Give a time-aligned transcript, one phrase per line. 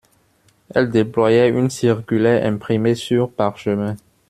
[0.73, 3.97] Elle déployait une circulaire imprimée sur parchemin.